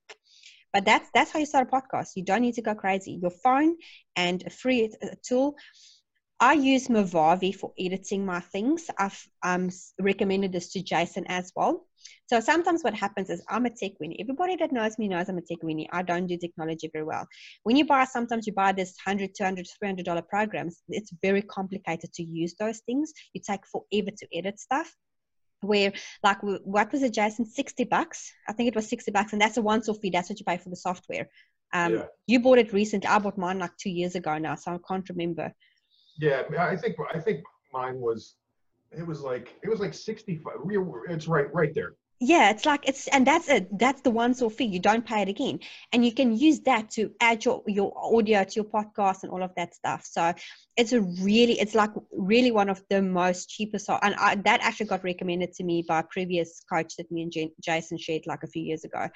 [0.71, 3.31] but that's that's how you start a podcast you don't need to go crazy your
[3.31, 3.75] phone
[4.15, 4.93] and a free
[5.23, 5.55] tool
[6.41, 8.89] I use Movavi for editing my things.
[8.97, 11.85] I've um, recommended this to Jason as well.
[12.27, 14.15] So sometimes what happens is I'm a tech weenie.
[14.19, 15.87] Everybody that knows me knows I'm a tech weenie.
[15.91, 17.27] I don't do technology very well.
[17.63, 20.81] When you buy, sometimes you buy this 100 200 $300 programs.
[20.87, 23.11] It's very complicated to use those things.
[23.33, 24.95] You take forever to edit stuff
[25.61, 25.91] where
[26.23, 29.57] like what was it jason 60 bucks i think it was 60 bucks and that's
[29.57, 31.27] a once off fee that's what you pay for the software
[31.73, 32.05] um, yeah.
[32.27, 35.09] you bought it recently i bought mine like two years ago now so i can't
[35.09, 35.53] remember
[36.19, 38.35] yeah, I think I think mine was
[38.91, 40.53] it was like it was like 65
[41.09, 41.93] it's right right there.
[42.21, 45.21] Yeah it's like it's and that's it that's the one off fee you don't pay
[45.21, 45.59] it again.
[45.93, 49.41] And you can use that to add your your audio to your podcast and all
[49.41, 50.03] of that stuff.
[50.03, 50.33] So
[50.75, 54.87] it's a really it's like really one of the most cheapest and I, that actually
[54.87, 58.47] got recommended to me by a previous coach that me and jason shared like a
[58.47, 59.07] few years ago.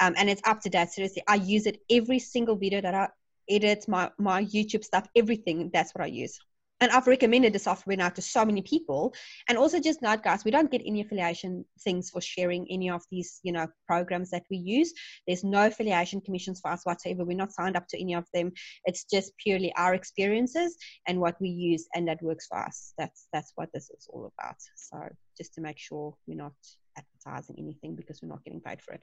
[0.00, 1.22] Um, and it's up to date seriously.
[1.28, 3.08] I use it every single video that i
[3.48, 6.38] edit my my youtube stuff everything that's what i use
[6.80, 9.12] and I've recommended the software now to so many people.
[9.48, 13.02] And also just note, guys, we don't get any affiliation things for sharing any of
[13.10, 14.92] these, you know, programs that we use.
[15.26, 17.24] There's no affiliation commissions for us whatsoever.
[17.24, 18.52] We're not signed up to any of them.
[18.84, 20.76] It's just purely our experiences
[21.08, 22.92] and what we use, and that works for us.
[22.96, 24.56] That's that's what this is all about.
[24.76, 25.00] So
[25.36, 26.52] just to make sure we're not
[26.96, 29.02] advertising anything because we're not getting paid for it.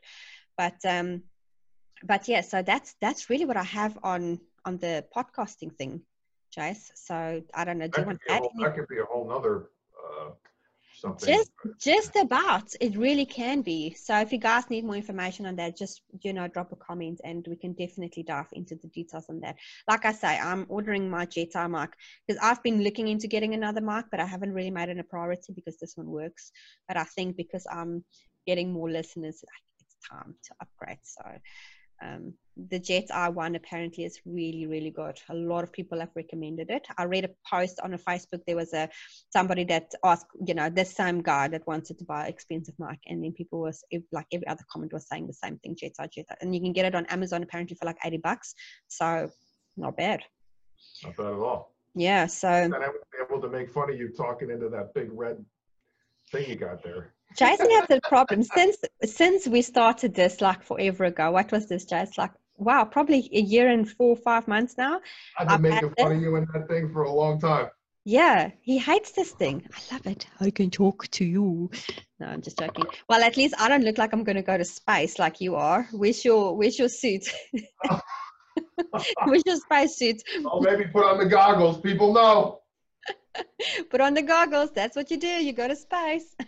[0.58, 1.24] But um,
[2.04, 6.02] but yeah, so that's that's really what I have on on the podcasting thing.
[6.56, 6.92] Jace.
[6.96, 7.88] So I don't know.
[7.88, 8.40] Do you want to add?
[8.42, 10.30] Whole, that could be a whole nother uh,
[10.96, 11.34] something.
[11.34, 12.74] Just, just about.
[12.80, 13.94] It really can be.
[13.94, 17.22] So if you guys need more information on that, just you know, drop a comment,
[17.24, 19.56] and we can definitely dive into the details on that.
[19.88, 21.92] Like I say, I'm ordering my Yeti mic
[22.28, 25.04] because I've been looking into getting another mic, but I haven't really made it a
[25.04, 26.52] priority because this one works.
[26.88, 28.04] But I think because I'm
[28.46, 29.44] getting more listeners,
[29.80, 31.00] it's time to upgrade.
[31.04, 31.24] So
[32.06, 32.34] um,
[32.70, 35.20] the Yeti one apparently is really really good.
[35.30, 36.88] A lot of people have recommended it.
[36.98, 38.42] I read a post on a facebook.
[38.48, 38.90] There was a
[39.30, 43.24] somebody that asked you know this same guy that wanted to buy expensive mic and
[43.24, 46.56] then people was like every other comment was saying the same thing Yeti Yeti and
[46.56, 48.56] you can get it on amazon apparently for like 80 bucks.
[48.88, 49.30] So
[49.76, 50.22] not bad.
[51.04, 51.76] Not bad at all.
[51.94, 54.94] Yeah so and i would be able to make fun of you talking into that
[54.94, 55.44] big red
[56.32, 61.06] thing you got there Jason has a problem since since we started this like forever
[61.06, 61.32] ago.
[61.32, 62.14] What was this, Jason?
[62.18, 65.02] Like wow, probably a year and four five months now.
[65.38, 66.18] I've been I've making fun this.
[66.18, 67.70] of you in that thing for a long time.
[68.08, 69.68] Yeah, he hates this thing.
[69.74, 70.28] I love it.
[70.40, 71.72] I can talk to you.
[72.20, 72.86] No, I'm just joking.
[73.10, 75.56] Well, at least I don't look like I'm going to go to space like you
[75.56, 75.88] are.
[75.92, 77.28] Where's your Where's your suit?
[79.26, 80.22] where's your space suit?
[80.46, 81.82] Oh, maybe put on the goggles.
[81.82, 82.62] People know.
[83.90, 84.72] put on the goggles.
[84.72, 85.28] That's what you do.
[85.28, 86.36] You go to space.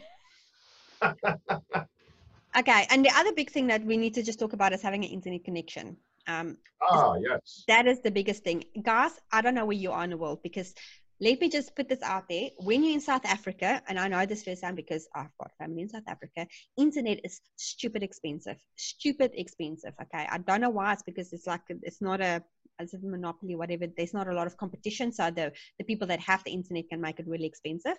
[2.58, 5.04] okay, and the other big thing that we need to just talk about is having
[5.04, 5.98] an internet connection.
[6.28, 7.64] Um, ah, yes.
[7.68, 8.66] That is the biggest thing.
[8.82, 10.74] Guys, I don't know where you are in the world because
[11.20, 12.50] let me just put this out there.
[12.58, 15.90] When you're in South Africa, and I know this firsthand because I've got family in
[15.90, 16.46] South Africa,
[16.78, 18.58] internet is stupid expensive.
[18.76, 19.94] Stupid expensive.
[20.02, 20.28] Okay.
[20.30, 20.94] I don't know why.
[20.94, 22.44] It's because it's like, it's not a,
[22.80, 23.88] as a monopoly, whatever.
[23.88, 25.12] There's not a lot of competition.
[25.12, 27.98] So the, the people that have the internet can make it really expensive.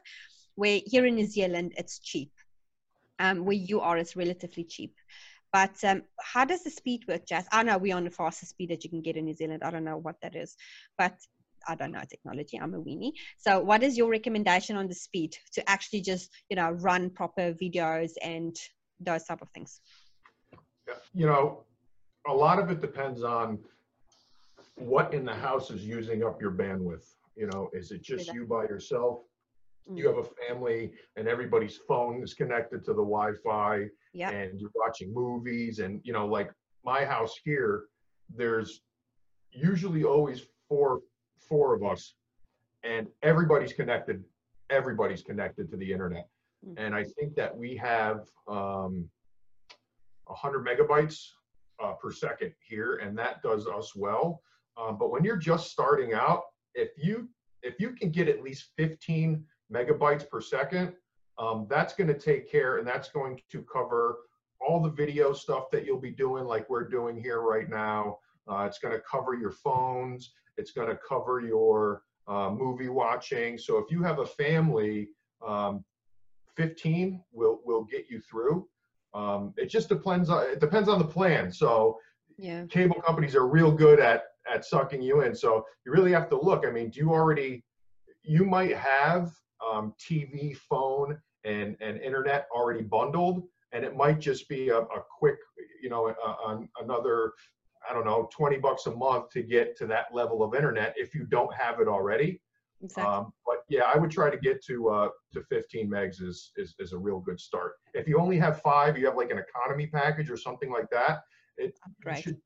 [0.54, 2.30] Where here in New Zealand, it's cheap.
[3.18, 4.94] Um, where you are, it's relatively cheap.
[5.52, 7.46] But um, how does the speed work, Jazz?
[7.52, 9.62] I know we're on the fastest speed that you can get in New Zealand.
[9.64, 10.54] I don't know what that is.
[10.98, 11.14] But
[11.66, 12.58] I don't know technology.
[12.58, 13.12] I'm a weenie.
[13.36, 17.52] So, what is your recommendation on the speed to actually just, you know, run proper
[17.54, 18.56] videos and
[19.00, 19.80] those type of things?
[21.14, 21.64] You know,
[22.26, 23.58] a lot of it depends on
[24.76, 27.14] what in the house is using up your bandwidth.
[27.36, 29.20] You know, is it just you by yourself?
[29.90, 29.98] Mm.
[29.98, 34.32] You have a family and everybody's phone is connected to the Wi-Fi yep.
[34.32, 36.52] and you're watching movies and you know, like
[36.84, 37.84] my house here,
[38.34, 38.82] there's
[39.52, 41.00] usually always four
[41.38, 42.14] four of us,
[42.82, 44.22] and everybody's connected.
[44.70, 46.28] Everybody's connected to the internet,
[46.66, 46.78] mm-hmm.
[46.78, 49.08] and I think that we have um,
[50.26, 51.18] 100 megabytes
[51.82, 54.42] uh, per second here, and that does us well.
[54.76, 56.42] Um, but when you're just starting out,
[56.74, 57.28] if you
[57.62, 60.94] if you can get at least 15 megabytes per second,
[61.38, 64.18] um, that's going to take care, and that's going to cover
[64.60, 68.18] all the video stuff that you'll be doing, like we're doing here right now.
[68.50, 70.32] Uh, it's going to cover your phones.
[70.56, 73.56] It's going to cover your uh, movie watching.
[73.56, 75.10] So if you have a family,
[75.46, 75.84] um,
[76.56, 78.66] 15 will will get you through.
[79.14, 81.52] Um, it just depends on it depends on the plan.
[81.52, 81.98] So
[82.36, 82.64] yeah.
[82.66, 85.34] cable companies are real good at at sucking you in.
[85.34, 86.66] So you really have to look.
[86.66, 87.64] I mean, do you already?
[88.22, 89.32] You might have
[89.66, 93.42] um, TV, phone, and and internet already bundled,
[93.72, 95.36] and it might just be a, a quick,
[95.82, 97.32] you know, a, a, another
[97.88, 101.14] I don't know, 20 bucks a month to get to that level of internet if
[101.14, 102.40] you don't have it already.
[102.82, 103.12] Exactly.
[103.12, 106.74] Um, but yeah, I would try to get to uh, to 15 megs is, is
[106.78, 107.74] is a real good start.
[107.94, 111.20] If you only have five, you have like an economy package or something like that.
[111.56, 112.16] It right.
[112.16, 112.36] you, should,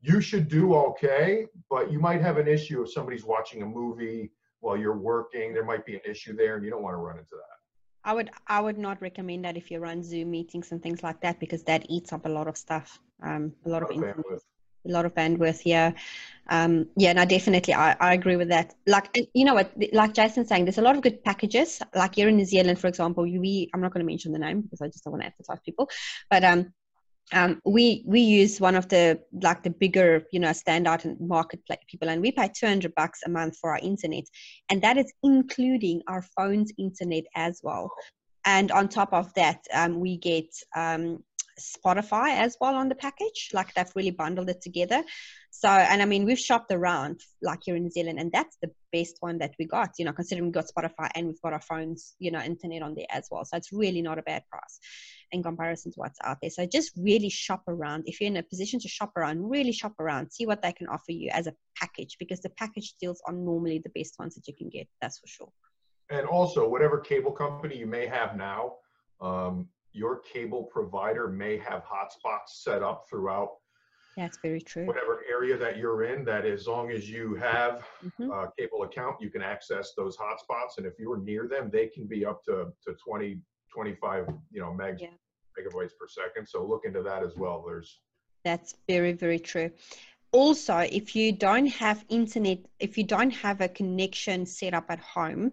[0.00, 4.32] you should do okay, but you might have an issue if somebody's watching a movie
[4.60, 5.52] while you're working.
[5.54, 7.56] There might be an issue there, and you don't want to run into that.
[8.04, 11.20] I would I would not recommend that if you run Zoom meetings and things like
[11.20, 14.42] that because that eats up a lot of stuff, um, a lot of bandwidth
[14.86, 15.92] a lot of bandwidth yeah
[16.50, 20.48] um, yeah no definitely I, I agree with that like you know what like jason's
[20.48, 23.70] saying there's a lot of good packages like here in new zealand for example we
[23.74, 25.88] i'm not going to mention the name because i just don't want to advertise people
[26.30, 26.72] but um
[27.32, 31.78] um, we we use one of the like the bigger you know standout and marketplace
[31.88, 34.24] people and we pay 200 bucks a month for our internet
[34.70, 37.90] and that is including our phone's internet as well.
[38.44, 41.22] And on top of that um, we get um,
[41.58, 43.50] Spotify as well on the package.
[43.52, 45.02] Like they've really bundled it together.
[45.50, 48.70] So, and I mean, we've shopped around like here in New Zealand, and that's the
[48.92, 51.60] best one that we got, you know, considering we got Spotify and we've got our
[51.60, 53.44] phones, you know, internet on there as well.
[53.44, 54.78] So it's really not a bad price
[55.32, 56.50] in comparison to what's out there.
[56.50, 58.04] So just really shop around.
[58.06, 60.86] If you're in a position to shop around, really shop around, see what they can
[60.88, 64.46] offer you as a package because the package deals are normally the best ones that
[64.46, 64.86] you can get.
[65.00, 65.52] That's for sure.
[66.10, 68.76] And also, whatever cable company you may have now,
[69.20, 69.68] um,
[69.98, 73.50] your cable provider may have hotspots set up throughout
[74.18, 74.84] that's very true.
[74.84, 78.28] Whatever area that you're in, that as long as you have mm-hmm.
[78.32, 80.76] a cable account, you can access those hotspots.
[80.78, 83.38] And if you're near them, they can be up to, to 20,
[83.72, 85.10] 25, you know, megs, yeah.
[85.56, 86.48] megabytes per second.
[86.48, 87.62] So look into that as well.
[87.64, 88.00] There's
[88.44, 89.70] that's very, very true.
[90.32, 94.98] Also, if you don't have internet, if you don't have a connection set up at
[94.98, 95.52] home,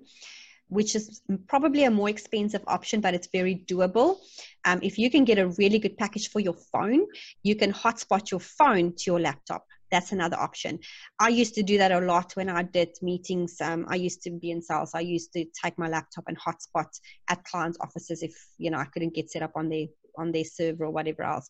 [0.70, 4.18] which is probably a more expensive option, but it's very doable.
[4.66, 7.06] Um, if you can get a really good package for your phone,
[7.44, 9.66] you can hotspot your phone to your laptop.
[9.92, 10.80] That's another option.
[11.20, 13.62] I used to do that a lot when I did meetings.
[13.62, 14.92] Um, I used to be in sales.
[14.96, 16.88] I used to take my laptop and hotspot
[17.30, 19.86] at clients' offices if you know I couldn't get set up on their
[20.18, 21.48] on their server or whatever else.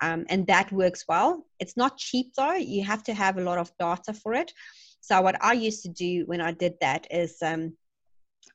[0.00, 1.46] Um, and that works well.
[1.60, 2.54] It's not cheap though.
[2.54, 4.52] You have to have a lot of data for it.
[5.00, 7.76] So what I used to do when I did that is um,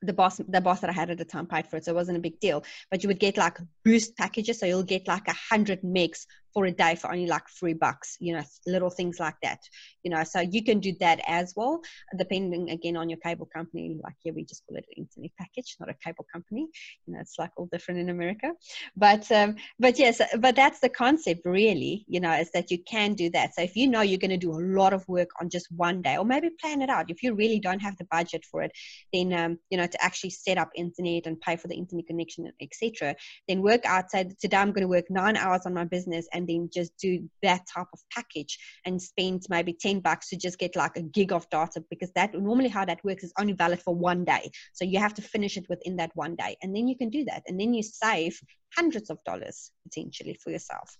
[0.02, 1.94] the boss the boss that I had at the time paid for it, so it
[1.94, 2.64] wasn't a big deal.
[2.90, 4.60] But you would get like boost packages.
[4.60, 8.16] So you'll get like a hundred megs for a day for only like three bucks,
[8.20, 9.58] you know, little things like that,
[10.02, 10.22] you know.
[10.24, 11.80] So you can do that as well,
[12.16, 13.98] depending again on your cable company.
[14.02, 16.68] Like here, we just call it an internet package, not a cable company.
[17.06, 18.52] You know, it's like all different in America.
[18.96, 23.14] But um, but yes, but that's the concept really, you know, is that you can
[23.14, 23.54] do that.
[23.54, 26.02] So if you know you're going to do a lot of work on just one
[26.02, 27.10] day, or maybe plan it out.
[27.10, 28.72] If you really don't have the budget for it,
[29.12, 32.50] then um, you know to actually set up internet and pay for the internet connection,
[32.60, 33.14] etc.
[33.48, 34.38] Then work outside.
[34.38, 37.28] Today I'm going to work nine hours on my business and and then just do
[37.42, 41.32] that type of package and spend maybe 10 bucks to just get like a gig
[41.32, 44.50] of data because that normally how that works is only valid for one day.
[44.72, 46.56] So you have to finish it within that one day.
[46.62, 47.42] And then you can do that.
[47.46, 48.38] And then you save
[48.76, 50.96] hundreds of dollars potentially for yourself.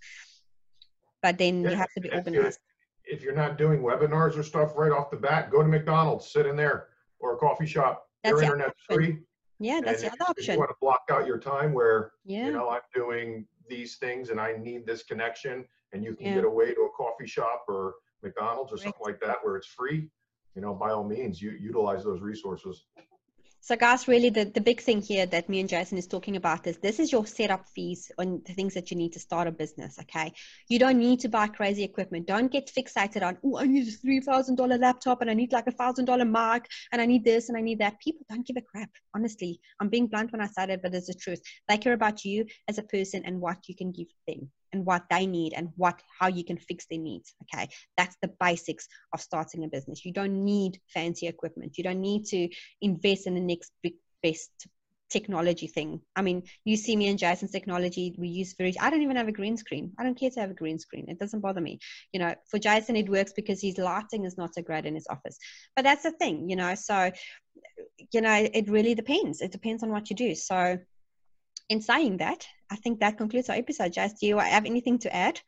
[1.23, 2.59] But then yeah, you have to be organized.
[3.05, 6.47] If you're not doing webinars or stuff right off the bat, go to McDonald's, sit
[6.47, 6.89] in there
[7.19, 8.07] or a coffee shop.
[8.23, 9.19] That's Your internet's free.
[9.59, 10.55] Yeah, that's and the other option.
[10.55, 12.47] You want to block out your time where yeah.
[12.47, 16.35] you know I'm doing these things and I need this connection and you can yeah.
[16.37, 20.09] get away to a coffee shop or McDonald's or something like that where it's free,
[20.55, 22.85] you know, by all means, you utilize those resources.
[23.65, 26.67] So, guys, really, the, the big thing here that me and Jason is talking about
[26.67, 29.53] is this is your setup fees on the things that you need to start a
[29.53, 30.01] business.
[30.01, 30.33] Okay,
[30.69, 32.27] you don't need to buy crazy equipment.
[32.27, 35.53] Don't get fixated on oh, I need a three thousand dollar laptop and I need
[35.53, 38.01] like a thousand dollar mic and I need this and I need that.
[38.01, 38.91] People don't give a crap.
[39.15, 41.41] Honestly, I'm being blunt when I say it, but it's the truth.
[41.69, 45.05] They care about you as a person and what you can give them and what
[45.11, 47.69] they need and what how you can fix their needs okay?
[47.97, 50.05] That's the basics of starting a business.
[50.05, 51.79] You don't need fancy equipment.
[51.79, 52.49] You don't need to
[52.81, 54.51] invest in the next big best
[55.11, 56.01] technology thing.
[56.17, 59.29] I mean you see me and jason's technology we use very i don't even have
[59.29, 59.93] a green screen.
[59.99, 61.07] I don't care to have a green screen.
[61.09, 61.79] It doesn't bother me.
[62.13, 65.07] You know for jason it works because his lighting is not so great in his
[65.11, 65.39] office.
[65.77, 66.75] But that's the thing you know?
[66.75, 67.11] So
[68.11, 69.43] you know it really depends.
[69.43, 70.35] It depends on what you do.
[70.35, 70.79] So
[71.69, 73.93] in saying that, I think that concludes our episode.
[73.93, 75.39] Jess, do you have anything to add?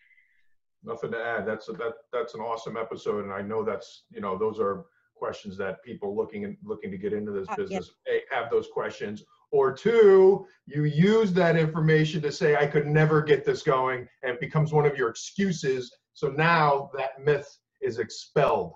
[0.84, 1.46] Nothing to add.
[1.46, 4.84] That's a, that that's an awesome episode, and I know that's you know those are
[5.16, 8.18] questions that people looking and looking to get into this uh, business yeah.
[8.30, 9.24] have those questions.
[9.52, 14.32] Or two, you use that information to say I could never get this going, and
[14.34, 15.96] it becomes one of your excuses.
[16.12, 17.48] So now that myth
[17.80, 18.74] is expelled.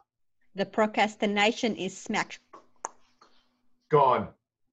[0.54, 2.40] The procrastination is smacked.
[3.90, 4.28] Gone.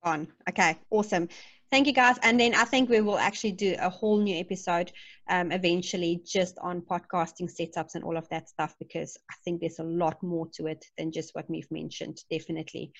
[0.06, 0.28] Gone.
[0.48, 1.28] Okay, awesome.
[1.72, 2.18] Thank you, guys.
[2.22, 4.92] And then I think we will actually do a whole new episode
[5.30, 9.80] um, eventually just on podcasting setups and all of that stuff because I think there's
[9.80, 12.92] a lot more to it than just what we've mentioned, definitely.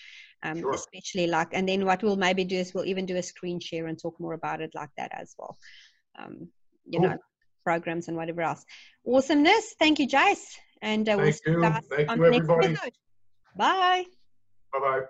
[0.44, 0.74] Um, sure.
[0.74, 3.86] Especially like, and then what we'll maybe do is we'll even do a screen share
[3.86, 5.58] and talk more about it like that as well.
[6.18, 6.50] Um,
[6.86, 7.10] you cool.
[7.10, 7.18] know,
[7.64, 8.66] programs and whatever else.
[9.08, 9.76] Awesomeness.
[9.80, 10.56] Thank you, Jace.
[10.82, 11.62] And uh, we'll see you.
[11.62, 12.76] guys Thank you, everybody.
[13.58, 14.06] Bye.
[14.74, 15.02] Bye bye.